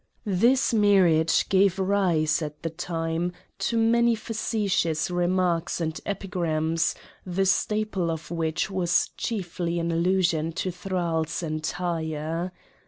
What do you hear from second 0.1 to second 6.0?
This marriage gave rise, at the time, to many facetious remarks